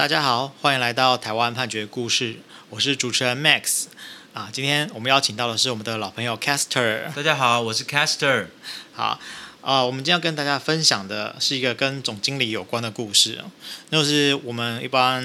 [0.00, 2.36] 大家好，欢迎来到台湾判决故事，
[2.70, 3.84] 我是主持人 Max
[4.32, 4.48] 啊。
[4.50, 7.12] 今天我们邀请到的是我们的老朋友 Caster。
[7.14, 8.46] 大家好，我是 Caster。
[8.94, 9.20] 好
[9.60, 13.44] 啊，我们今天要跟大家分享的是一个跟总经理有关的故事，
[13.90, 15.22] 那就是我们一般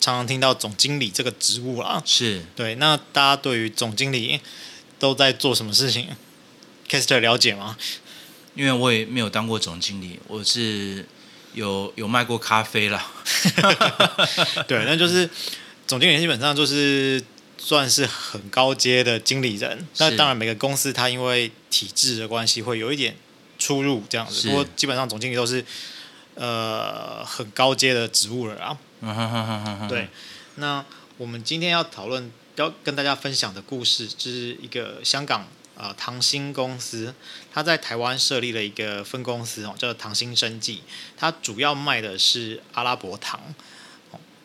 [0.00, 2.02] 常常听到总经理这个职务啊。
[2.06, 4.40] 是对，那大家对于总经理
[4.98, 6.16] 都在做什么事情
[6.88, 7.76] ？Caster 了解吗？
[8.54, 11.06] 因为我也没有当过总经理，我是。
[11.54, 13.10] 有有卖过咖啡啦，
[14.68, 15.28] 对，那就是
[15.86, 17.22] 总经理基本上就是
[17.56, 19.86] 算是很高阶的经理人。
[19.98, 23.16] 那当然每个公司它因为体制的关系会有一点
[23.58, 25.64] 出入这样子，不过基本上总经理都是
[26.34, 28.76] 呃很高阶的职务了啊。
[29.88, 30.08] 对，
[30.56, 30.84] 那
[31.16, 35.46] 我们今天要讨论要跟大家分享的故事，就是一个香港。
[35.76, 37.12] 呃，唐新公司，
[37.52, 40.82] 它在台湾设立了一个分公司哦，叫做唐新生技。
[41.16, 43.40] 它主要卖的是阿拉伯糖。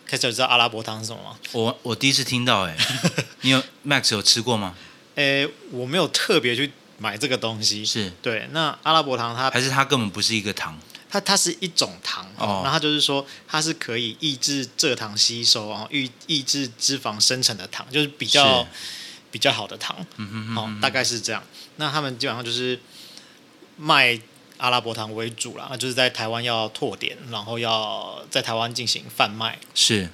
[0.08, 1.38] 开始知道阿拉伯糖是什么吗？
[1.52, 2.76] 我我第一次听到，哎，
[3.42, 4.76] 你有 Max 有吃过吗？
[5.14, 7.86] 哎，我没有特别去买这个东西。
[7.86, 10.80] 是对，那阿拉伯糖它还是它根本不是一个糖，
[11.12, 12.64] 它它是一种糖哦。
[12.66, 18.68] 那它就是说，它是可以抑制蔗糖吸收，然后抑抑制脂肪生成的糖，就是比较。
[19.32, 21.44] 比较好的糖，好、嗯嗯哦，大概是这样。
[21.78, 22.80] 那他们基本上就是
[23.78, 24.20] 卖
[24.58, 29.60] 阿拉伯糖为主啦，那就是在台湾要拓点，然后要在台湾进行贩卖。
[29.74, 30.10] 是。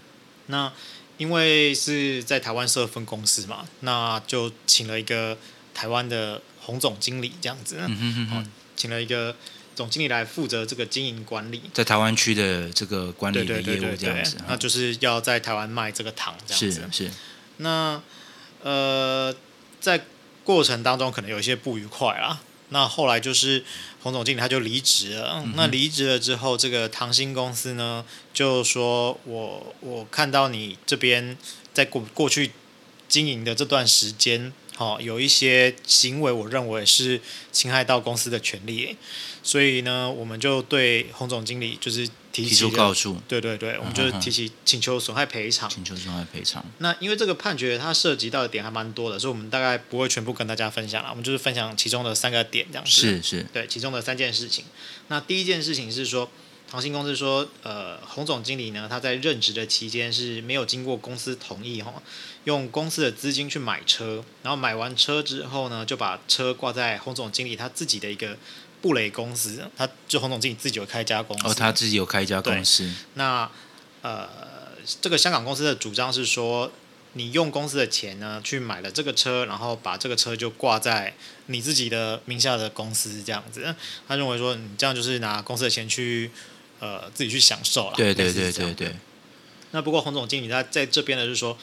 [0.48, 0.72] 那
[1.18, 5.38] 因为是在台湾设分公司嘛，那就请了一个
[5.74, 9.36] 台湾的洪总经理这样子，嗯哼哼哼哦、请了一个
[9.74, 14.36] 总经理来负责这个经营管理，在台湾区的这个管理的业务这样子。
[14.36, 16.90] 对对对对对，那就是要在台湾卖这个糖这样子。
[16.92, 17.12] 是是。
[17.58, 18.02] 那
[18.66, 19.32] 呃，
[19.80, 20.06] 在
[20.44, 22.42] 过程当中可能有一些不愉快啦。
[22.70, 23.64] 那后来就是
[24.02, 25.44] 洪总经理他就离职了。
[25.46, 31.38] 嗯、那离职了之后，这个唐鑫公司呢就说我我看到你这边
[31.76, 32.54] 在过过去
[33.08, 37.20] 经营的这段时间，好、哦、有一些行为，我认为是
[37.52, 38.96] 侵害到公司的权利，
[39.42, 42.10] 所以呢，我们就对洪总经理就是。
[42.36, 45.70] 提，提出告诉，对对对，我们就是提起请求损害赔偿。
[45.70, 46.66] 请求损害赔偿。
[46.80, 52.92] 那因为这个判决它涉及到的点还蛮多的，所以我们大概不会全部跟大家分享了，我们就是分享其中的三个点这样子。
[52.92, 54.66] 是是，对，其中的三件事情。
[55.08, 56.30] 那第一件事情是说，
[56.70, 61.94] 唐新公司说，呃，洪总经理呢，他在任职的期间是没有经过公司同意哈，
[62.46, 68.38] 用公司的资金去买车，然后买完车之后呢，就把车挂在洪总经理他自己的一个。
[68.82, 71.48] 布雷公司，他就洪总经理自己有开一家公司。
[71.48, 72.88] 哦，他自己有开一家公司。
[73.16, 73.50] 那
[74.04, 74.30] 呃，
[75.02, 76.72] 这个香港公司的主张是说，
[77.14, 81.16] 你用公司的钱呢去买了这个车，然后把这个车就挂在
[81.48, 83.74] 你自己的名下的公司这样子。
[84.08, 86.30] 他认为说，你这样就是拿公司的钱去
[86.86, 87.94] 呃自己去享受了。
[87.96, 88.96] 对对对对对。
[89.72, 91.58] 那不过洪总经理他在这边呢，就是说。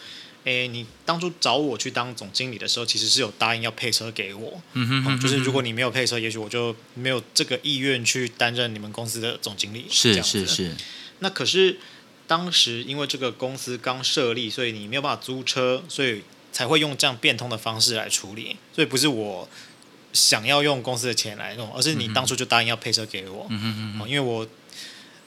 [0.45, 4.61] 哎，你当初找我去当总经理的时候，其实是有答应要配车给我。
[4.73, 9.87] 嗯哼，就是如果你没有配车，也许我就没有这个意愿去担任你们公司的总经理。
[9.89, 10.75] 是是是。
[11.21, 11.79] 那可是
[12.27, 18.57] 当时因为这个公司刚设立，所以你没有办法租车，所以才会用这样变通的方式来处理。
[18.75, 19.49] 所以不是我
[20.13, 23.47] 想要用公司的钱来弄，而是你当初就答应要配车给我。
[23.49, 24.09] 嗯哼哼哼。
[24.09, 24.45] 因为我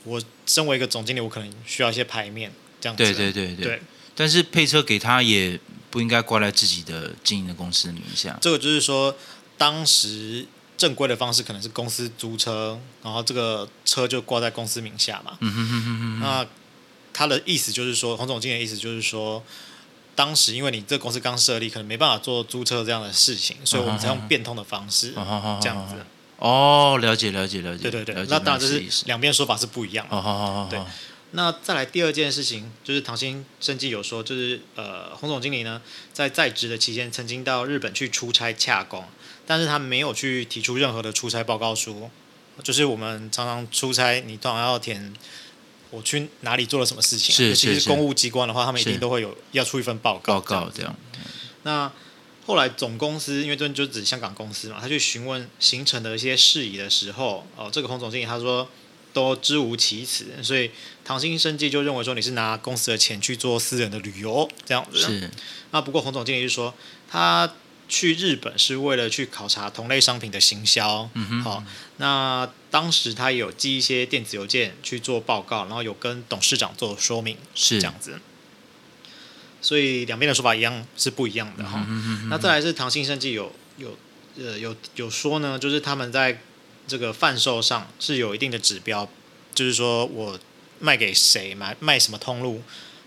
[0.06, 3.04] 我身为一个总经理，我可能需要一些牌面这样子。
[3.04, 3.66] 对对对对。
[3.66, 3.82] 对
[4.18, 5.60] 但是配车给他也
[5.92, 8.38] 不应该挂在自己的经营的公司名下。
[8.40, 9.14] 这个就是说，
[9.58, 15.38] 当时正规的方式可能是公司租车，然后这个车就挂在公司名下嘛。
[15.42, 16.20] 嗯哼哼哼哼。
[16.22, 16.48] 那
[17.12, 19.44] 他的意思就是说，洪总经理的意思就是说，
[20.16, 25.14] 当时因为你这个公司刚设立，可能没办法做租车这样的事情，所以我们才用变通的方式
[25.62, 25.96] 这样子。
[26.38, 27.90] 哦，了解了解了解。
[27.90, 30.16] 对对对，那当然就是两边说法是不一样的。
[30.16, 30.80] 哦对。
[31.32, 35.82] 那再来第二件事情，就是唐新生技有说，就是呃，洪总经理呢，
[36.14, 39.04] 在在职的期间，曾经到日本去出差洽公，
[39.46, 42.10] 但是他没有去提出任何的出差报告书。
[42.64, 45.14] 就是我们常常出差，你通常要填
[45.90, 50.40] 我去哪里做了什么事情，是是是，其实公务机关的话，他们一定都会有要出一份报告。
[50.40, 50.96] 报告这样。
[51.64, 51.92] 那
[52.46, 58.68] 后来总公司，因为这就指香港公司嘛，他去询问行程的一些事宜的时候，哦，这个洪总经理他说。
[59.16, 60.70] 都知无其词，所以
[61.06, 65.00] 唐新生计就认为说，你是拿公司的钱去做私人的旅游这样子。
[65.00, 65.32] 是。
[65.72, 66.74] 那不过洪总经理就说，
[67.10, 67.50] 他
[67.88, 71.10] 去日本是为了去考察同类商品的行销。
[71.14, 71.42] 嗯哼。
[71.44, 71.64] 好，
[71.96, 78.20] 那当时他有寄一些电子邮件去做报告，然后有跟董事长做说明，是这样子。
[79.62, 81.86] 所以两边的说法一样是不一样的哈。
[81.88, 82.30] 嗯。
[82.30, 83.98] 那再来是唐新生计有有
[84.38, 86.40] 呃有有说呢，就是他们在。
[86.88, 89.10] 这个贩售上是有一定的指标，
[89.56, 90.40] 就是说我
[90.78, 92.62] 卖给谁，买卖什么通路，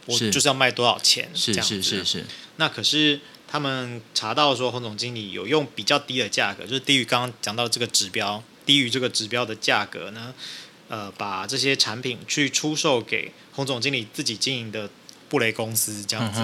[0.07, 1.81] 我就是要卖多少钱，是这样子。
[1.81, 2.25] 是是是是。
[2.57, 10.35] 那可是他们查到说，洪总经理有用比较低的价格，就是低于刚刚讲到这个指标，低于这个指标的价格呢，
[10.89, 14.91] 呃，把这些产品去出售给洪总经理自己经营的
[15.29, 16.41] 布雷公司，这样子。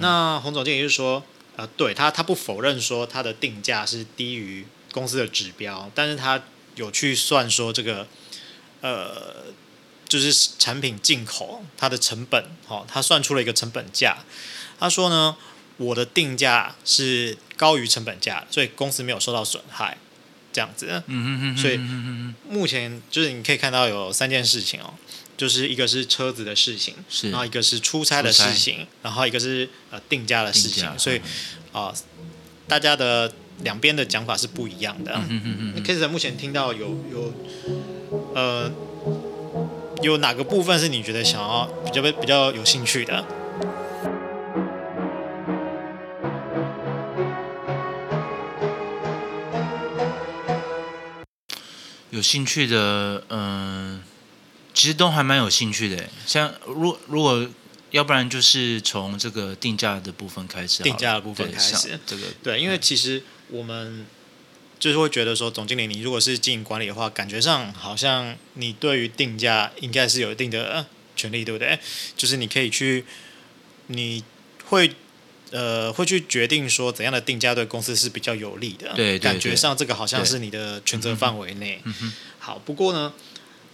[0.00, 1.22] 那洪总经理就说，
[1.56, 6.42] 呃，对他，他不否认说他的定价是低于公司的指标，但是他
[6.76, 8.06] 有去算说这个，
[8.80, 9.44] 呃，
[10.08, 14.18] 就是产品进口它的成本，哦，他算出了一个成本价。
[14.78, 15.36] 他说呢，
[15.76, 19.98] 我的定价是高于成本价，所以公司没有受到损害，
[20.52, 21.02] 这样子。
[21.06, 21.56] 嗯嗯嗯。
[21.56, 21.76] 所以
[22.48, 24.94] 目前就是你可以看到有三件事情哦，
[25.40, 30.86] 就是一个是车子的事情，是，然后一个是出差的事情，然后一个是呃定价的事情。
[30.98, 31.16] 所以
[31.72, 31.94] 啊、呃，
[32.68, 33.32] 大家的
[33.62, 35.14] 两边的讲法是不一样的。
[35.14, 35.82] 嗯嗯嗯嗯。
[35.82, 37.32] Kester 目前听到有有
[38.34, 38.70] 呃
[40.02, 43.24] 有哪个部分是你觉得想要比较比较有兴趣的？
[52.12, 53.89] 有兴趣的，嗯、呃，
[54.80, 56.08] 其实都还蛮有兴趣的。
[56.26, 57.46] 像如如果
[57.90, 64.06] 要不然就是从这个定价的部分开始，定价的部分开始，这个对，因为其实我们
[64.78, 71.78] 就是会觉得说，总经理，你如果是经营管理的话，感觉上好像你对于定价应该是有一定的权利，对不对？
[72.16, 73.04] 就是你可以去，
[73.88, 74.24] 你
[74.64, 74.94] 会。
[75.52, 78.86] 呃，会去决定说怎样的定价对公司是比较有利的。
[78.94, 81.82] 对，对，对，感觉上这个好像是你的权责范围内。
[81.82, 83.12] 嗯、好，不过呢，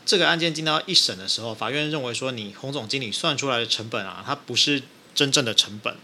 [0.07, 4.83] 这个案件进到一审的时候，法院认为说你洪总经理算出来的成本啊，它不是
[5.15, 5.97] 真正的成本，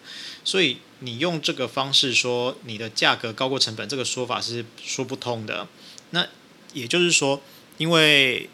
[0.44, 5.66] 所以你用这个方式说你的价格高过成本，这个说法是说不通的。
[6.10, 6.26] 那
[6.74, 7.40] 也就是说，
[7.78, 8.50] 因为。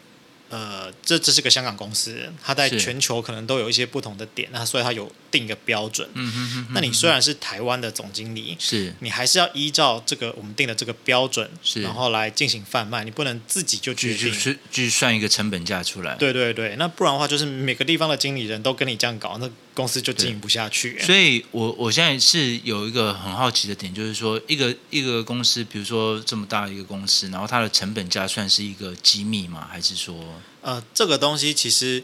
[0.49, 6.09] 呃，这这是个香港公司，它在全球可能都有一些不同的点，那所以它有定一个标准。
[6.15, 6.73] 嗯哼哼。
[6.73, 16.15] 那你虽然是台湾的总经理，是，你还是要依照这个我们定的这个标准，是，然后来进行贩卖，你不能自己就决定，去去算一个成本价出来。
[16.15, 20.99] 对对对，那不然的话，就是每个地方的经理人都跟你这样搞，那公司就经营不下去。
[20.99, 29.67] 所以我我现在是有一个很好奇的点，就是说，一个一个公司，比如说这么大的一个公司，然后它的成本价算是一个机密吗？
[29.69, 30.15] 还是说？
[30.61, 32.03] 呃，这个东西其实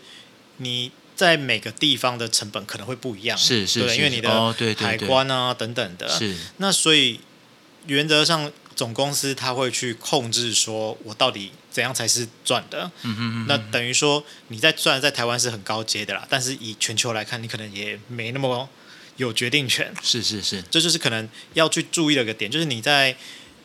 [0.57, 6.35] 你在每个地方的成本可能会不一样，是是，对，因为你的海关啊等等的，是。
[6.57, 7.19] 那所以
[7.87, 12.91] 原则上总公司他会去控制，说我到底怎样才是赚的。
[13.03, 18.69] 嗯嗯，那等于说你在赚在台湾是很高阶的啦，但是以全球来看，你可能也没那么
[19.17, 19.93] 有决定权。
[20.01, 23.17] 是是是，这就是可能要去注意的一个点，就是你在。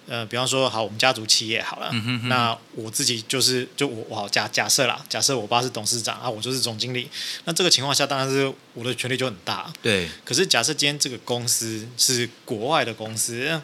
[0.08, 7.08] 呃，比方说，好，我们家族企业好了，嗯、哼哼，那我自己就是，就我，我好假假设啦，假设我爸是董事长啊，我就是总经理，
[7.44, 9.72] 那这个情况下，当然是我的权力就很大。
[9.80, 10.08] 对。
[10.24, 13.60] 可是假设今天这个公司是国外的公司，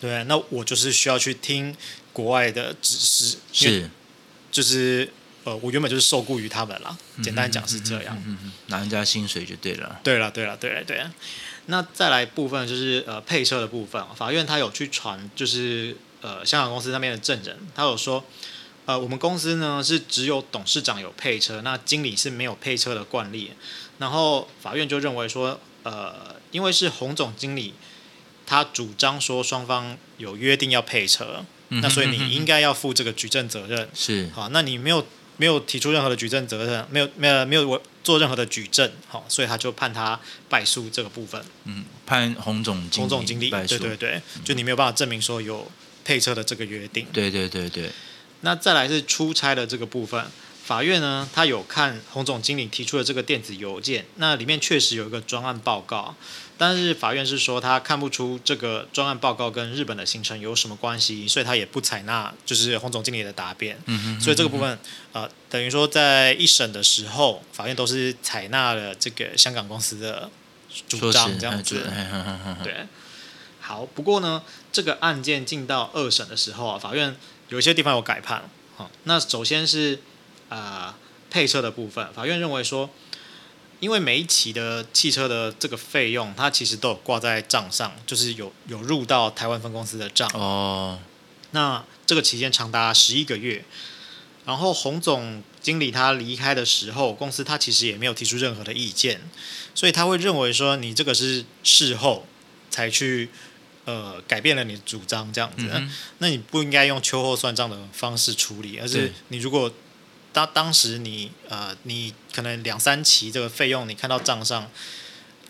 [0.00, 1.76] 对，那我就是需要去听
[2.14, 3.90] 国外的指示，是，
[4.50, 5.12] 就是
[5.44, 8.16] 呃，我原本就是受雇于他们啦，简单讲是这样，
[8.68, 10.00] 拿人家薪水就对了。
[10.02, 11.12] 对了，对了，对了，对了。
[11.66, 18.24] 那再来部分就是呃配车的部分，法院他有去传，就是呃香港公司那边的证人，他有说，
[18.86, 23.52] 呃我们公司呢是只有董事长有配车，那经理是没有配车的惯例，
[23.98, 27.74] 然后法院就认为说，呃因为是洪总经理，
[28.46, 34.30] 他主张说双方有约定要配车，那所以你应该要负这个举证责任，是。
[34.34, 35.06] 好，那你没有。
[35.38, 40.18] 没有提出任何的举证责任，没有没有没有我做任何的举证，好，所以他就判他
[40.48, 41.42] 败诉这个部分。
[41.64, 45.70] 嗯，判洪总洪总经理败诉，对对对，就你没有办法证明说有
[46.04, 47.06] 配车的这个约定。
[47.12, 47.90] 对对对对。
[48.40, 50.24] 那再来是出差的这个部分，
[50.64, 56.14] 法院呢，他有看洪总经理提出的这个电子邮件，那里面确实有一个专案报告。
[56.56, 63.76] 但是法院是说他看不出这个专案报告跟日本的行程有什么关系，所以他也不采纳就是洪总经理的答辩。
[63.86, 64.78] 嗯哼，所以这个部分
[65.12, 70.30] 呃，等于说在一审的时候，法院都是采纳了这个香港公司的
[70.86, 71.90] 主张这样子。
[72.62, 72.86] 对，
[73.60, 77.16] 好，不过呢，这个案件进到二审的时候啊，法院
[77.48, 78.48] 有一些地方有改判。
[78.76, 79.98] 好，那首先是
[80.52, 80.94] 啊、呃、
[81.30, 82.90] 配车的部分，法院认为说。
[83.80, 90.30] 因为每一期的汽车的这个费用，它其实都有挂在账上，就是有有入到台湾分公司的账。
[90.34, 91.00] 哦。
[91.50, 93.64] 那这个期间长达十一个月，
[94.46, 99.20] 然后洪总经理他离开的时候，公司他其实也没有提出任何的意见，
[99.74, 102.24] 所以他会认为说你这个是事后
[102.70, 103.30] 才去
[103.84, 109.72] 呃改变了你的主张这样子，嗯、那你不应该用秋后算账的方式处理，而是你如果
[110.32, 114.70] 当当时你呃，你可能两三期这个费用，你看到账上，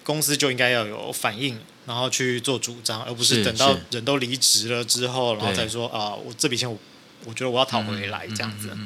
[0.02, 6.76] 公司就应该要有反应，然后去做主张，而不是等到人都离职了之后，然后再说啊、呃，我这笔钱我
[7.24, 8.76] 我觉得我要讨回来这样子。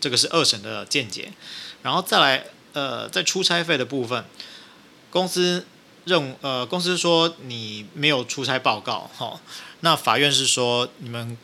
[0.00, 1.32] 这个是二审的见解，
[1.82, 4.24] 然后再来呃，在出差费的部分，
[5.10, 5.66] 公司
[6.04, 9.40] 认呃公司说你没有出差报告，哈、哦，
[9.80, 11.36] 那法院是说你们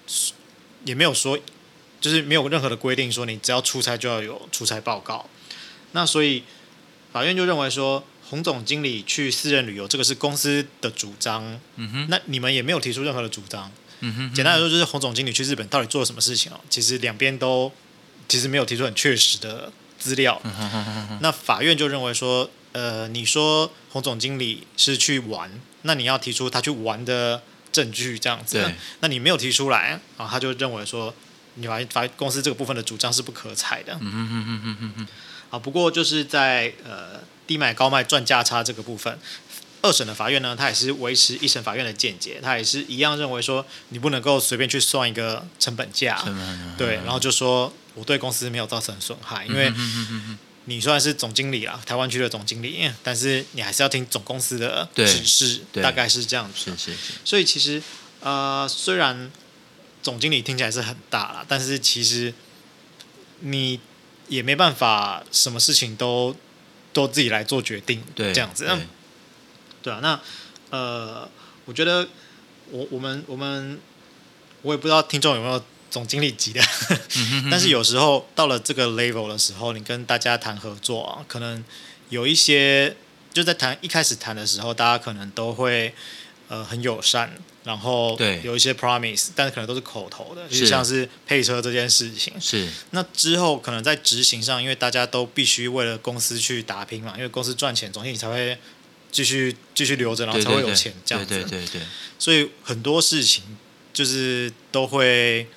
[0.84, 1.36] 也没有说。
[2.00, 5.28] 就是没有任何的规定说你只要出差就要有出差报告，
[5.92, 6.44] 那所以
[7.12, 16.60] 法院就认为说洪总经理去私人旅游这个是公司的主张，嗯哼，那你们也没有提出任何的主张，嗯哼，简单来说就是洪总经理去日本到底做了什么事情哦？
[16.68, 17.72] 其实两边都
[18.28, 25.50] 其实没有提出很确实的资料，嗯哼哼哼哼，那法院就认为说，呃，你说洪总经理是去玩，
[25.82, 31.14] 那你要提出他去玩的证据这样子，对，那你没有提出来啊，他就认为说。
[31.56, 33.92] 你法法公司这个部分的主张是不可采的。
[34.00, 35.06] 嗯哼哼哼哼哼哼。
[35.48, 39.16] 好，不过就是在呃低买高卖赚价差这个部分，
[39.80, 46.20] 二审的法院呢，他也是维持一审法院的见解，他也是一样认为说你不能够随便去算一个成本价，
[46.76, 49.72] 对，然后就说我对公司没有造成损害，因为
[50.64, 56.72] 你虽然是总经理啊，台湾区的总经理，但是你还是要听总公司的指示，大概是这样子。
[56.72, 57.12] 是是是。
[57.24, 57.80] 所以其实
[58.20, 59.30] 呃虽然。
[60.06, 62.32] 总经理听起来是很大了，但是其实
[63.40, 63.80] 你
[64.28, 66.32] 也没办法，什么事情都
[66.92, 68.78] 都自己来做决定，对，这样子，那，
[69.82, 70.20] 对啊，那
[70.70, 71.28] 呃，
[71.64, 72.08] 我觉得
[72.70, 73.80] 我我们我们
[74.62, 75.60] 我也不知道听众有没有
[75.90, 76.62] 总经理级的，
[77.50, 81.64] 但是有时候到了这个 level 的时候，你跟大家谈合作啊，可能
[82.10, 82.94] 有一些
[83.32, 85.92] 就在谈一开始谈的时候，大家可能都会
[86.48, 87.32] 呃很友善。
[87.64, 92.32] 然后有一些 promise，但是可能都是口头的，就像是配车这件事情。
[92.40, 92.68] 是。
[92.90, 98.56] 那之后可能在执行上，因为大家都必须为了公司去打拼嘛，因为公司赚钱，总经理才会
[99.10, 101.34] 继续继续留着，然后才会有钱这样子。
[101.34, 101.82] 对对对。
[102.20, 103.42] 所以很多事情
[103.92, 105.48] 就是都会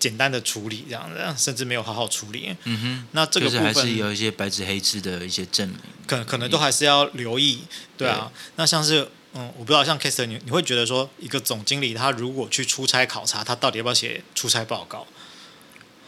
[0.00, 2.56] 简单的处理这样子，甚至没有好好处理。
[2.64, 3.06] 嗯哼。
[3.12, 7.60] 那这个部分还是有一些白纸黑字的一些证明，可可能都还是要留意。
[7.96, 8.32] 对啊。
[8.34, 9.08] 对那像是。
[9.32, 15.06] 嗯，我不知道像 Kester 你你会觉得说，一个总经理他如果去出差考察，他到底要不要写出差报告？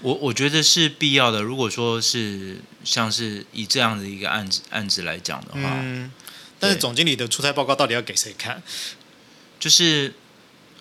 [0.00, 1.40] 我我觉得是必要的。
[1.40, 6.10] 如果说是像是以这样的一个案子案子来讲的话，嗯，
[6.58, 8.60] 但是总经理的出差报告到底要给谁看？
[9.60, 10.12] 就是，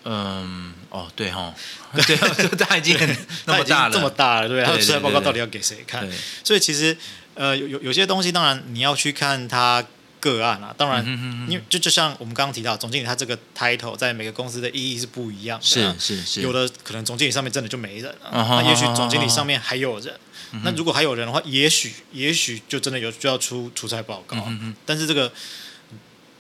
[0.06, 1.54] 嗯，哦，对哈，
[1.94, 2.18] 对，
[2.58, 2.98] 他已经
[3.46, 6.10] 那么大了，这么大了，对，他的出差报告到底要给谁看？
[6.44, 6.98] 所以其实，
[7.36, 9.86] 呃，有有有些东西，当然你要去看他。
[10.22, 11.04] 个案啊，当然，
[11.50, 15.66] 因为就就像我们刚刚提到，总经理他这个 title 在每个公司的意义是不一样的。
[15.66, 20.18] 是是是，有的可能总经理上面真的就没人了，那也许总经理上面还有人。
[20.64, 24.38] 那如果还有人的话，也许也许就真的有需要出出差报告。
[24.86, 25.34] 但是这个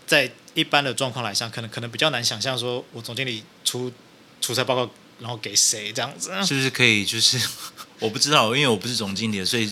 [0.05, 3.91] 在一般的状况来讲，可能可能比较难想象，说我总经理出
[4.41, 6.29] 出差报告，然后给谁这样子？
[6.45, 7.03] 是不是可以？
[7.03, 7.39] 就是
[7.99, 9.67] 我不知道，因为我不是总经理，所以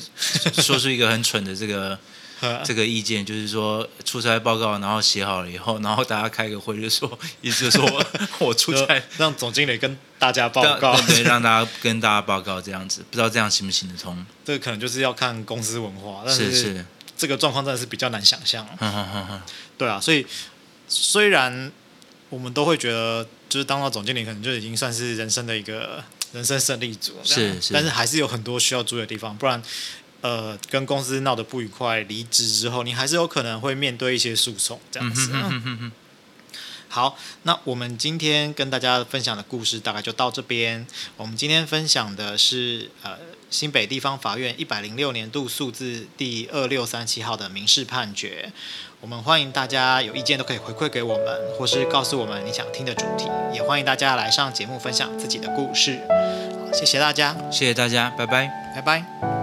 [0.53, 1.99] 说出一个很蠢的这个。
[2.63, 8.05] 这个意见就是说，出差报告，然后写好了以后，然后大家开个会，就说，意思就是说
[8.39, 14.25] 我出差，让总经理跟大家报告，对，让大家跟大家报告这样子，不知道这样行不行得通？
[14.45, 16.85] 这个可能就是要看公司文化，但是，是
[17.17, 18.65] 这个状况真的是比较难想象。
[19.77, 20.25] 对啊，所以
[20.87, 21.71] 虽然
[22.29, 29.61] 我们都会觉得，就是当到总经理，可能就已经算是人生的一个人生胜利组，是，是，但是还是有很多需要注意的地方，不然。
[30.21, 35.31] 呃，跟公司闹得不愉快，离职之后，你还是有可能会面对一些诉讼这样子。
[35.33, 35.91] 嗯哼哼哼。
[36.91, 40.87] 好，那我们今天跟大家分享的故事大概就到这边。
[41.17, 43.11] 我们今天分享的是呃
[43.51, 48.51] 新北地方法院一百零六年度数字第二六三七号的民事判决。
[49.01, 55.99] 我们欢迎大家有意见都可以回馈给我们，或是告诉我们你想听的主题，也欢迎大家来上节目分享自己的故事。
[56.09, 59.38] 好，谢谢大家，谢谢大家，拜拜，拜拜。